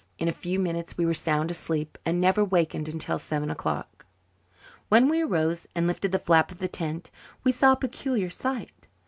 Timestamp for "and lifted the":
5.75-6.17